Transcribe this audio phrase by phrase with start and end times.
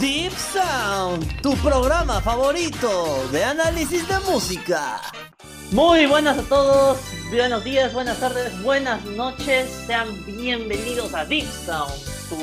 [0.00, 4.98] Deep Sound, tu programa favorito de análisis de música.
[5.72, 6.98] Muy buenas a todos,
[7.30, 9.68] buenos días, buenas tardes, buenas noches.
[9.86, 11.92] Sean bienvenidos a Deep Sound,
[12.30, 12.36] tu,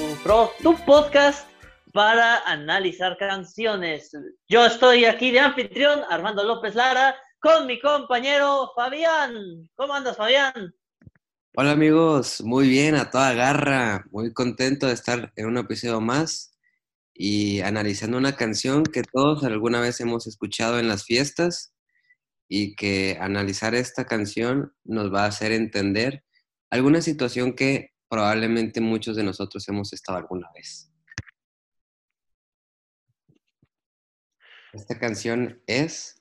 [0.62, 1.50] tu podcast
[1.94, 4.12] para analizar canciones.
[4.48, 9.68] Yo estoy aquí de anfitrión, Armando López Lara, con mi compañero Fabián.
[9.76, 10.76] ¿Cómo andas, Fabián?
[11.56, 16.54] Hola amigos, muy bien, a toda garra, muy contento de estar en un episodio más
[17.20, 21.74] y analizando una canción que todos alguna vez hemos escuchado en las fiestas
[22.48, 26.24] y que analizar esta canción nos va a hacer entender
[26.70, 30.94] alguna situación que probablemente muchos de nosotros hemos estado alguna vez.
[34.74, 36.20] Esta canción es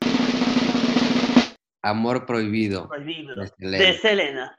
[1.83, 2.89] Amor Prohibido,
[3.59, 4.57] de Selena.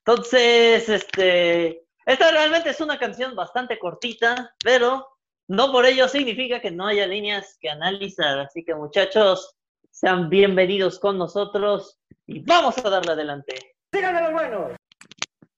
[0.00, 5.13] Entonces, este, esta realmente es una canción bastante cortita, pero
[5.48, 8.38] no por ello significa que no haya líneas que analizar.
[8.38, 9.54] Así que muchachos,
[9.90, 13.54] sean bienvenidos con nosotros y vamos a darle adelante.
[13.92, 14.72] ¡Síganme los buenos!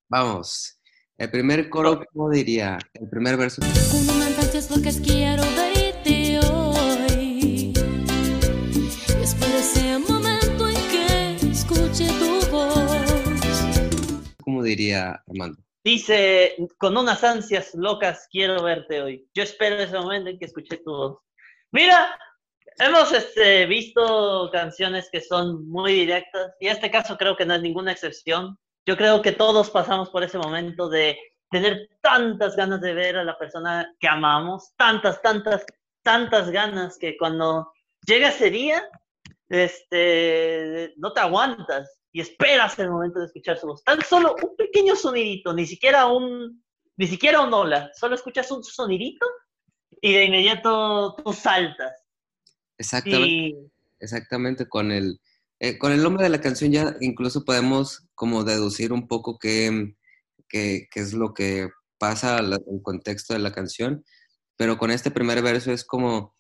[0.09, 0.81] Vamos.
[1.19, 2.79] El primer coro, ¿cómo diría?
[2.95, 3.63] El primer verso.
[5.03, 7.73] quiero verte hoy.
[9.23, 12.77] Espero ese momento en que escuche tu voz.
[14.45, 15.66] ¿Cómo diría Armando?
[15.87, 19.31] Dice, con unas ansias locas quiero verte hoy.
[19.33, 21.19] Yo espero ese momento en que escuché tu voz.
[21.71, 22.19] Mira,
[22.81, 27.55] hemos este, visto canciones que son muy directas y en este caso creo que no
[27.55, 28.59] es ninguna excepción.
[28.85, 31.17] Yo creo que todos pasamos por ese momento de
[31.53, 35.65] tener tantas ganas de ver a la persona que amamos, tantas, tantas,
[36.03, 37.73] tantas ganas que cuando
[38.05, 38.91] llega ese día,
[39.49, 43.85] este, no te aguantas y esperas el momento de escuchar su voz.
[43.85, 46.65] Tan solo un pequeño sonidito, ni siquiera un,
[46.97, 49.27] ni siquiera un hola, solo escuchas un sonidito
[50.01, 51.93] y de inmediato tú saltas.
[52.79, 53.71] Exactamente.
[54.01, 55.21] Exactamente, con el,
[55.61, 59.95] eh, con el nombre de la canción ya incluso podemos como deducir un poco qué,
[60.49, 61.69] qué, qué es lo que
[61.99, 64.07] pasa en el contexto de la canción,
[64.57, 66.35] pero con este primer verso es como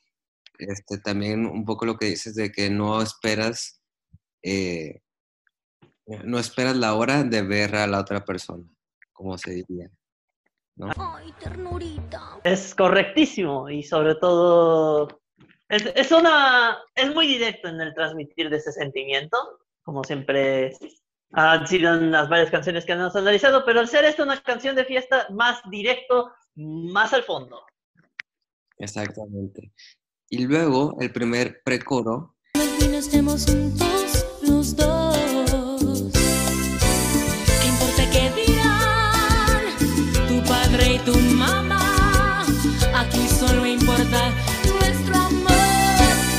[0.58, 3.82] este, también un poco lo que dices de que no esperas
[4.42, 5.02] eh,
[6.24, 8.64] no esperas la hora de ver a la otra persona,
[9.12, 9.90] como se diría.
[10.96, 12.38] Ay, ternurita.
[12.44, 15.08] Es correctísimo y sobre todo
[15.68, 19.36] es, una es muy directo en el transmitir de ese sentimiento,
[19.82, 20.72] como siempre
[21.32, 24.76] han sido en las varias canciones que hemos analizado, pero al ser esta una canción
[24.76, 27.64] de fiesta más directo, más al fondo.
[28.78, 29.72] Exactamente.
[30.28, 32.36] Y luego el primer precoro.
[32.54, 34.05] estemos juntos
[44.64, 45.52] nuestro amor.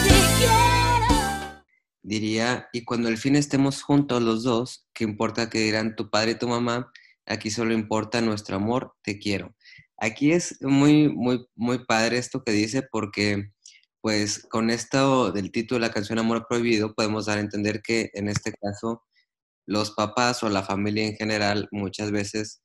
[0.04, 1.64] Te quiero.
[2.02, 6.32] Diría, y cuando al fin estemos juntos los dos, ¿qué importa que dirán tu padre
[6.32, 6.92] y tu mamá?
[7.26, 9.56] Aquí solo importa nuestro amor, te quiero.
[9.98, 13.52] Aquí es muy, muy, muy padre esto que dice porque
[14.02, 18.10] pues con esto del título de la canción Amor Prohibido podemos dar a entender que
[18.14, 19.04] en este caso
[19.66, 22.62] los papás o la familia en general muchas veces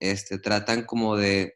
[0.00, 1.54] este, tratan como de,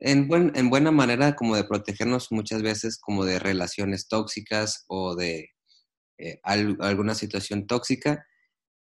[0.00, 5.14] en, buen, en buena manera, como de protegernos muchas veces como de relaciones tóxicas o
[5.14, 5.50] de
[6.18, 8.26] eh, alguna situación tóxica.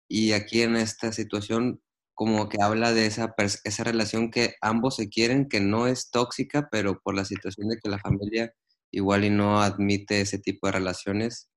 [0.07, 1.81] Y aquí en esta situación
[2.15, 6.67] como que habla de esa, esa relación que ambos se quieren, que no es tóxica,
[6.69, 8.53] pero por la situación de que la familia
[8.91, 11.49] igual y no admite ese tipo de relaciones,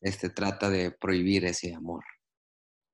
[0.00, 2.04] este, trata de prohibir ese amor.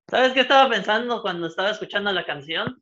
[0.09, 2.81] ¿Sabes qué estaba pensando cuando estaba escuchando la canción?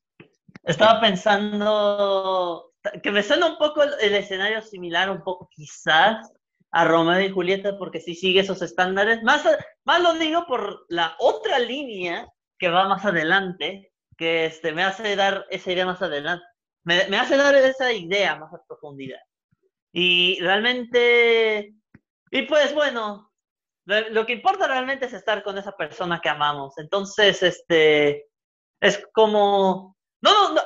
[0.64, 6.32] Estaba pensando que me suena un poco el, escenario similar, un poco quizás
[6.72, 9.22] a Romeo y Julieta, porque sí sigue esos estándares.
[9.24, 9.44] Más,
[9.86, 12.28] más lo digo por la otra línea
[12.58, 16.46] que va más adelante, que este, me hace dar esa idea más adelante.
[16.84, 19.20] Me, me hace dar esa idea más a profundidad.
[19.94, 21.76] Y realmente,
[22.32, 23.32] y pues bueno,
[23.86, 26.78] lo que importa realmente es estar con esa persona que amamos.
[26.78, 28.28] Entonces, este,
[28.82, 29.94] es como
[30.24, 30.62] no, no,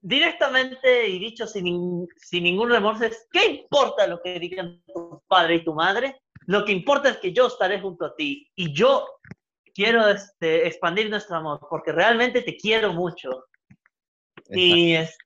[0.00, 5.56] directamente y dicho sin, sin ningún remorso es, ¿qué importa lo que digan tu padre
[5.56, 6.22] y tu madre?
[6.46, 9.06] Lo que importa es que yo estaré junto a ti y yo
[9.74, 13.46] quiero este, expandir nuestro amor porque realmente te quiero mucho.
[14.48, 15.16] Y es,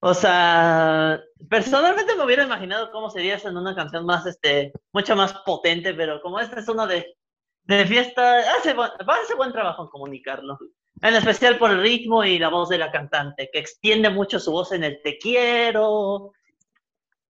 [0.00, 5.32] o sea, personalmente me hubiera imaginado cómo sería en una canción más, este, mucho más
[5.44, 7.16] potente, pero como esta es una de,
[7.64, 10.58] de fiesta, hace, hace buen trabajo en comunicarlo.
[11.02, 14.50] En especial por el ritmo y la voz de la cantante, que extiende mucho su
[14.50, 16.32] voz en el te quiero.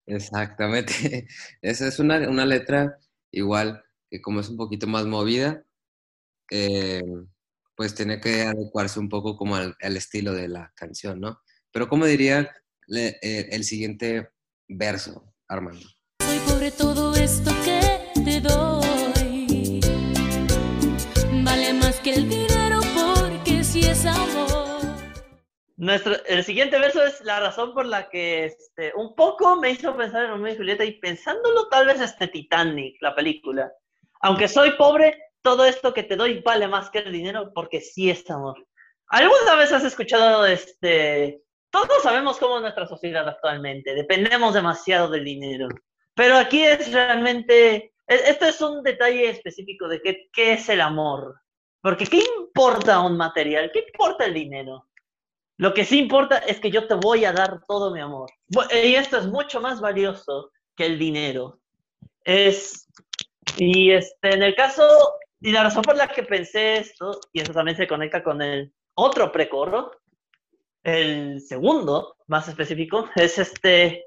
[0.06, 1.28] Exactamente.
[1.62, 2.98] Esa es una, una letra
[3.32, 5.64] igual que como es un poquito más movida,
[6.52, 7.02] eh,
[7.76, 11.42] pues tiene que adecuarse un poco como al, al estilo de la canción, ¿no?
[11.72, 12.50] Pero ¿cómo diría
[12.88, 14.30] le- eh, el siguiente
[14.68, 15.86] verso, Armando?
[16.24, 18.85] Soy pobre todo esto que te doy.
[25.78, 29.96] Nuestro, el siguiente verso es la razón por la que este, un poco me hizo
[29.98, 33.72] pensar en Romeo y Julieta y pensándolo tal vez este Titanic, la película.
[34.22, 38.10] Aunque soy pobre, todo esto que te doy vale más que el dinero porque sí
[38.10, 38.66] es amor.
[39.08, 41.42] ¿Alguna vez has escuchado este...
[41.70, 45.68] Todos sabemos cómo es nuestra sociedad actualmente, dependemos demasiado del dinero.
[46.14, 47.94] Pero aquí es realmente...
[48.08, 51.42] Este es un detalle específico de qué, qué es el amor.
[51.82, 53.72] Porque ¿qué importa un material?
[53.74, 54.88] ¿Qué importa el dinero?
[55.58, 58.30] Lo que sí importa es que yo te voy a dar todo mi amor.
[58.74, 61.60] Y esto es mucho más valioso que el dinero.
[62.24, 62.88] Es.
[63.58, 64.84] Y este, en el caso.
[65.40, 68.74] Y la razón por la que pensé esto, y eso también se conecta con el
[68.96, 69.92] otro precoro,
[70.84, 74.04] el segundo, más específico, es este.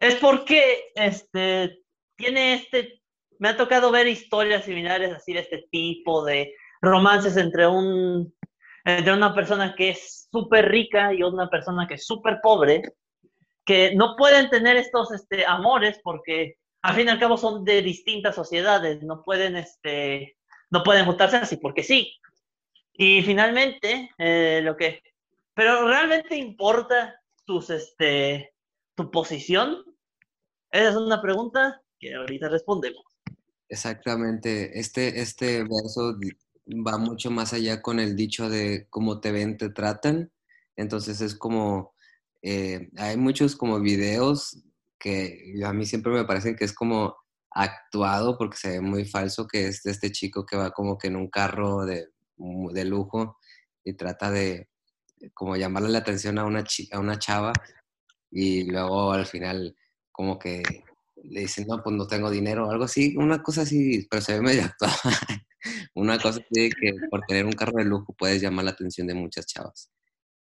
[0.00, 1.80] Es porque este.
[2.16, 3.02] Tiene este.
[3.38, 8.34] Me ha tocado ver historias similares así de este tipo, de romances entre un
[8.86, 12.82] entre una persona que es súper rica y una persona que es súper pobre,
[13.64, 17.82] que no pueden tener estos este, amores porque al fin y al cabo son de
[17.82, 20.36] distintas sociedades, no pueden, este,
[20.70, 22.12] no pueden juntarse así porque sí.
[22.92, 25.02] Y finalmente, eh, lo que...
[25.52, 28.54] Pero realmente importa tus, este,
[28.94, 29.82] tu posición.
[30.70, 33.02] Esa es una pregunta que ahorita respondemos.
[33.68, 34.78] Exactamente.
[34.78, 36.16] Este, este verso
[36.66, 40.32] va mucho más allá con el dicho de cómo te ven, te tratan.
[40.76, 41.94] Entonces es como,
[42.42, 44.62] eh, hay muchos como videos
[44.98, 47.16] que a mí siempre me parecen que es como
[47.50, 51.08] actuado porque se ve muy falso, que es de este chico que va como que
[51.08, 53.38] en un carro de, de lujo
[53.84, 54.68] y trata de
[55.32, 57.52] como llamarle la atención a una, a una chava
[58.30, 59.74] y luego al final
[60.12, 60.62] como que
[61.22, 64.34] le dicen, no, pues no tengo dinero o algo así, una cosa así, pero se
[64.34, 64.94] ve medio actuada.
[65.94, 69.14] Una cosa así que por tener un carro de lujo puedes llamar la atención de
[69.14, 69.90] muchas chavas.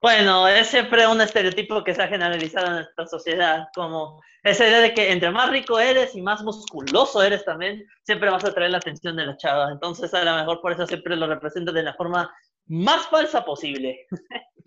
[0.02, 4.80] Bueno, es siempre un estereotipo que se ha generalizado en nuestra sociedad, como esa idea
[4.80, 8.72] de que entre más rico eres y más musculoso eres también, siempre vas a atraer
[8.72, 9.70] la atención de la chava.
[9.70, 12.28] Entonces, a lo mejor por eso siempre lo representa de la forma
[12.66, 14.06] más falsa posible.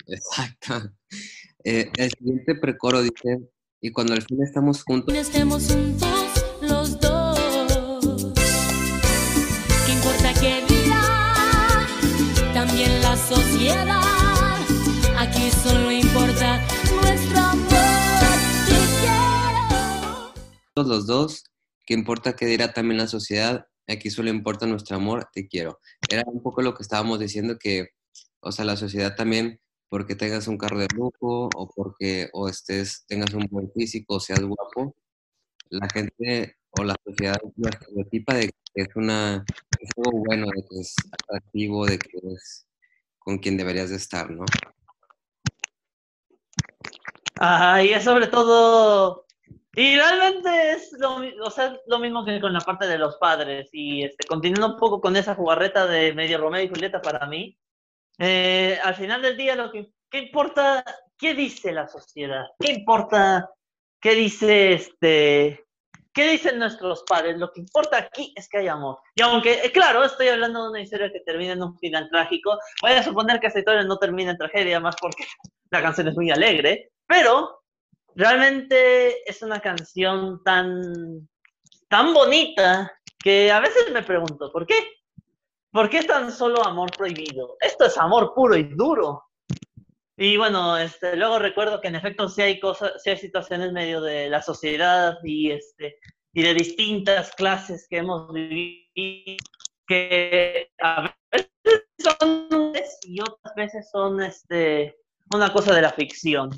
[0.08, 0.90] Exacto.
[1.66, 3.40] Eh, el siguiente precoro dice,
[3.82, 6.15] y cuando al fin estamos juntos, Estemos juntos
[15.18, 16.62] Aquí solo importa
[17.02, 17.68] nuestro amor.
[18.68, 20.88] Te quiero.
[20.88, 21.46] los dos,
[21.86, 23.66] ¿qué importa qué dirá también la sociedad?
[23.88, 25.80] Aquí solo importa nuestro amor, te quiero.
[26.10, 27.90] Era un poco lo que estábamos diciendo que,
[28.40, 29.60] o sea, la sociedad también,
[29.90, 34.20] porque tengas un carro de lujo o porque o estés, tengas un buen físico o
[34.20, 34.96] seas guapo,
[35.70, 39.44] la gente o la sociedad lo estereotipa de que es una
[39.80, 42.66] es algo bueno, de que es atractivo, de que es
[43.26, 44.46] con quien deberías de estar, ¿no?
[47.38, 49.26] Ajá, y es sobre todo.
[49.74, 53.68] Y realmente es lo, o sea, lo mismo que con la parte de los padres.
[53.74, 57.58] Y este, continuando un poco con esa jugarreta de medio Romeo y Julieta para mí,
[58.20, 60.86] eh, al final del día, lo que ¿qué importa?
[61.18, 62.46] ¿Qué dice la sociedad?
[62.60, 63.50] ¿Qué importa?
[64.00, 65.65] ¿Qué dice este?
[66.16, 67.38] ¿Qué dicen nuestros padres?
[67.38, 69.00] Lo que importa aquí es que hay amor.
[69.16, 72.58] Y aunque, eh, claro, estoy hablando de una historia que termina en un final trágico,
[72.82, 75.26] voy a suponer que esta historia no termina en tragedia, más porque
[75.72, 77.64] la canción es muy alegre, pero
[78.16, 81.28] realmente es una canción tan,
[81.90, 84.76] tan bonita que a veces me pregunto, ¿por qué?
[85.70, 87.58] ¿Por qué tan solo amor prohibido?
[87.60, 89.22] Esto es amor puro y duro.
[90.18, 94.02] Y bueno, este, luego recuerdo que en efecto sí hay cosas, sí hay situaciones medio
[94.02, 95.98] de la sociedad y este
[96.34, 99.38] y de distintas clases que hemos vivido
[99.88, 104.98] que a veces son y otras veces son este
[105.34, 106.52] una cosa de la ficción.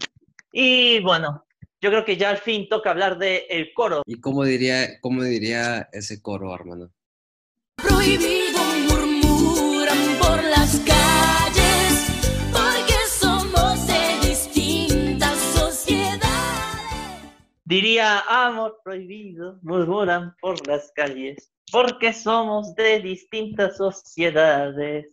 [0.52, 1.46] Y bueno,
[1.82, 4.02] yo creo que ya al fin toca hablar de el coro.
[4.06, 6.92] ¿Y cómo diría, cómo diría ese coro, Armando?
[7.76, 8.60] Prohibido
[8.90, 11.57] murmuran por las calles
[17.68, 25.12] Diría amor prohibido, murmuran por las calles, porque somos de distintas sociedades.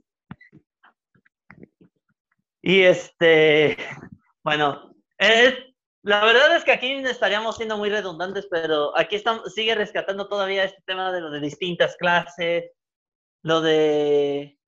[2.62, 3.76] Y este,
[4.44, 9.74] bueno, eh, La verdad es que aquí estaríamos siendo muy redundantes, pero aquí estamos, sigue
[9.74, 12.70] rescatando todavía este tema de lo de distintas clases,
[13.42, 14.58] lo de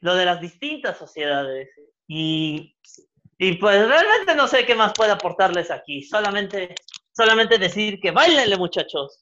[0.00, 1.68] lo de las distintas sociedades.
[2.06, 2.76] Y,
[3.38, 6.02] y pues realmente no sé qué más puede aportarles aquí.
[6.02, 6.76] Solamente,
[7.18, 9.20] solamente decir que bailenle, muchachos.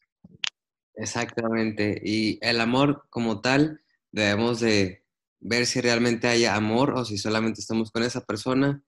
[0.95, 1.99] Exactamente.
[2.05, 3.81] Y el amor como tal,
[4.13, 5.03] debemos de
[5.41, 8.83] ver si realmente hay amor o si solamente estamos con esa persona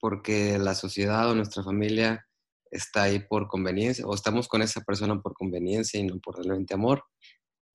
[0.00, 2.26] porque la sociedad o nuestra familia
[2.70, 6.74] está ahí por conveniencia o estamos con esa persona por conveniencia y no por realmente
[6.74, 7.04] amor.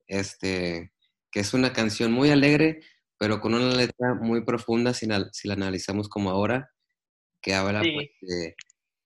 [0.08, 0.92] Este,
[1.32, 2.82] que es una canción muy alegre,
[3.18, 6.72] pero con una letra muy profunda si, la, si la analizamos como ahora,
[7.42, 7.92] que habla Sí.
[7.94, 8.56] pues, de,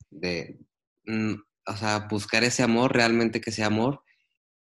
[0.09, 0.59] de,
[1.05, 4.03] mm, o sea, buscar ese amor, realmente que sea amor,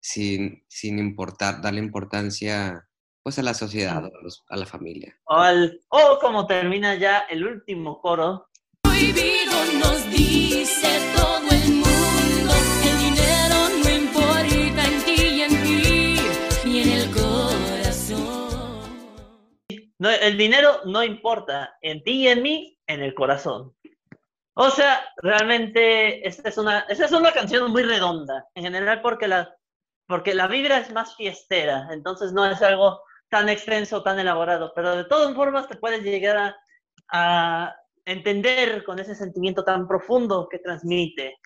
[0.00, 2.84] sin, sin importar, darle importancia
[3.22, 5.18] pues a la sociedad, a, los- a la familia.
[5.24, 8.48] O, al, o como termina ya el último coro,
[8.82, 12.54] Prohibido nos dice todo el mundo.
[12.84, 16.16] El dinero no importa en ti y en mí
[16.64, 18.80] y en el corazón.
[19.98, 23.74] no, el dinero no importa en ti y en mí, en el corazón.
[24.60, 29.28] O sea, realmente esta es una, esta es una canción muy redonda, en general porque
[29.28, 29.54] la,
[30.04, 34.96] porque la vibra es más fiestera, entonces no es algo tan extenso, tan elaborado, pero
[34.96, 36.56] de todas formas te puedes llegar
[37.12, 41.36] a, entender con ese sentimiento tan profundo que transmite.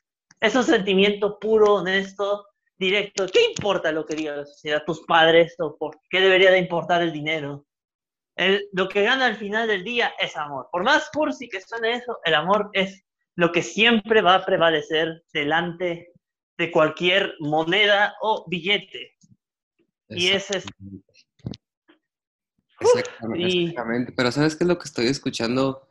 [0.40, 2.47] Es un sentimiento puro, honesto,
[2.78, 3.26] directo.
[3.26, 7.02] ¿Qué importa lo que diga la sociedad, tus padres, o por qué debería de importar
[7.02, 7.66] el dinero?
[8.37, 10.69] El- lo que gana al final del día es amor.
[10.73, 15.23] Por más cursi que suene eso, el amor es lo que siempre va a prevalecer
[15.33, 16.12] delante
[16.59, 19.17] de cualquier moneda o billete.
[20.09, 20.67] Y ese es-
[22.81, 24.12] Exactamente, exactamente.
[24.12, 25.89] Pero ¿sabes qué es lo que estoy escuchando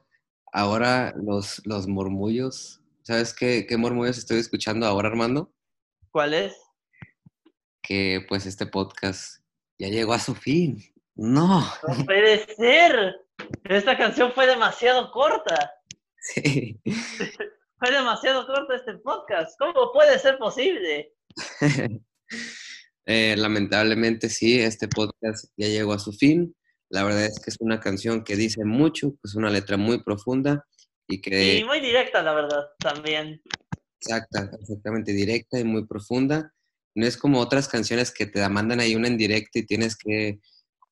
[0.52, 1.14] ahora?
[1.16, 2.82] Los, los murmullos.
[3.04, 5.54] ¿Sabes qué, qué murmullos estoy escuchando ahora, Armando?
[6.12, 6.56] ¿Cuál es?
[7.82, 9.42] Que pues este podcast
[9.80, 10.78] ya llegó a su fin.
[11.22, 11.62] No.
[11.88, 13.16] No puede ser.
[13.66, 15.72] Esta canción fue demasiado corta.
[16.18, 16.80] Sí.
[17.78, 19.58] Fue demasiado corto este podcast.
[19.60, 21.14] ¿Cómo puede ser posible?
[23.08, 26.56] Eh, lamentablemente sí, este podcast ya llegó a su fin.
[26.88, 30.64] La verdad es que es una canción que dice mucho, es una letra muy profunda
[31.08, 33.42] y que Y muy directa, la verdad, también.
[34.00, 36.54] exacta, exactamente directa y muy profunda.
[36.96, 40.40] No es como otras canciones que te mandan ahí una en directo y tienes que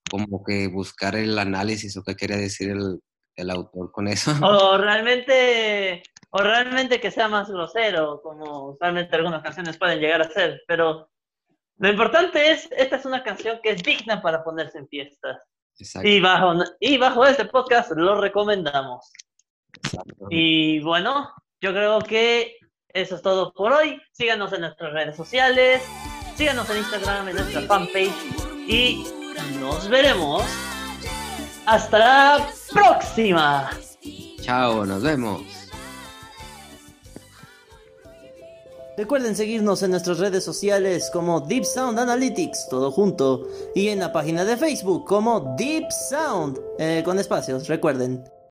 [0.10, 3.00] como que buscar el análisis o qué quería decir el,
[3.36, 4.32] el autor con eso.
[4.42, 10.30] O realmente, o realmente que sea más grosero, como realmente algunas canciones pueden llegar a
[10.30, 10.62] ser.
[10.68, 11.10] Pero
[11.78, 15.38] lo importante es, esta es una canción que es digna para ponerse en fiestas.
[15.78, 19.12] Exacto, Y bajo, y bajo este podcast lo recomendamos.
[19.74, 20.28] exacto.
[20.30, 22.58] Y bueno, yo creo que
[22.90, 24.02] eso es todo por hoy.
[24.12, 25.82] Síganos en nuestras redes sociales,
[26.36, 28.12] síganos en Instagram, en nuestra fanpage
[28.68, 29.06] y
[29.60, 30.44] nos veremos.
[31.66, 33.70] Hasta la próxima.
[34.42, 35.42] Chao, nos vemos.
[38.98, 44.12] Recuerden seguirnos en nuestras redes sociales como Deep Sound Analytics, todo junto, y en la
[44.12, 48.24] página de Facebook como Deep Sound, eh, con espacios, recuerden.